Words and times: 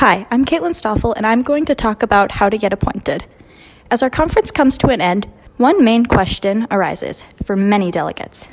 Hi, 0.00 0.26
I'm 0.30 0.46
Kaitlyn 0.46 0.74
Stoffel, 0.74 1.12
and 1.12 1.26
I'm 1.26 1.42
going 1.42 1.66
to 1.66 1.74
talk 1.74 2.02
about 2.02 2.32
how 2.32 2.48
to 2.48 2.56
get 2.56 2.72
appointed. 2.72 3.26
As 3.90 4.02
our 4.02 4.08
conference 4.08 4.50
comes 4.50 4.78
to 4.78 4.86
an 4.86 5.02
end, 5.02 5.28
one 5.58 5.84
main 5.84 6.06
question 6.06 6.66
arises 6.70 7.22
for 7.44 7.54
many 7.54 7.90
delegates 7.90 8.48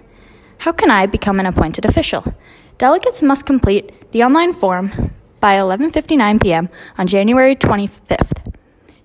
How 0.57 0.73
can 0.73 0.91
I 0.91 1.05
become 1.05 1.39
an 1.39 1.46
appointed 1.46 1.86
official? 1.86 2.36
Delegates 2.78 3.21
must 3.21 3.46
complete 3.46 4.12
the 4.12 4.23
online 4.23 4.52
form 4.52 5.13
by 5.39 5.55
11:59 5.55 6.44
p.m. 6.44 6.68
on 6.98 7.07
January 7.07 7.55
25th. 7.55 8.54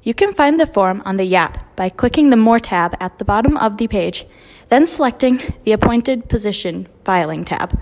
You 0.02 0.12
can 0.12 0.34
find 0.34 0.58
the 0.58 0.66
form 0.66 1.00
on 1.04 1.18
the 1.18 1.26
YAP 1.26 1.76
by 1.76 1.90
clicking 1.90 2.30
the 2.30 2.44
More 2.48 2.58
tab 2.58 2.96
at 2.98 3.20
the 3.20 3.24
bottom 3.24 3.56
of 3.56 3.76
the 3.76 3.86
page, 3.86 4.26
then 4.68 4.88
selecting 4.88 5.40
the 5.62 5.70
Appointed 5.70 6.28
Position 6.28 6.88
Filing 7.04 7.44
tab. 7.44 7.80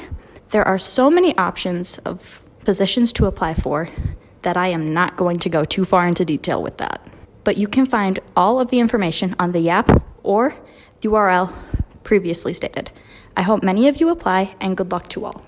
There 0.50 0.68
are 0.68 0.80
so 0.80 1.10
many 1.10 1.38
options 1.38 1.98
of 2.00 2.42
positions 2.66 3.14
to 3.14 3.26
apply 3.26 3.54
for 3.54 3.90
that 4.42 4.58
I 4.58 4.68
am 4.68 4.94
not 4.94 5.18
going 5.18 5.40
to 5.40 5.50
go 5.50 5.66
too 5.66 5.86
far 5.86 6.08
into 6.08 6.26
detail 6.26 6.62
with 6.62 6.78
that. 6.78 7.06
But 7.44 7.58
you 7.58 7.68
can 7.68 7.86
find 7.86 8.20
all 8.36 8.60
of 8.60 8.70
the 8.70 8.80
information 8.80 9.36
on 9.40 9.52
the 9.52 9.62
YAP 9.62 10.04
or 10.24 10.56
the 11.02 11.10
URL 11.10 11.54
previously 12.04 12.54
stated. 12.54 12.92
I 13.38 13.44
hope 13.44 13.62
many 13.62 13.88
of 13.88 14.02
you 14.02 14.10
apply 14.10 14.56
and 14.60 14.76
good 14.76 14.92
luck 14.92 15.10
to 15.10 15.26
all. 15.26 15.44